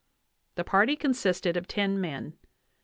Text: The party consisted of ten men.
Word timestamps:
The 0.55 0.63
party 0.63 0.95
consisted 0.95 1.55
of 1.55 1.67
ten 1.67 2.01
men. 2.01 2.33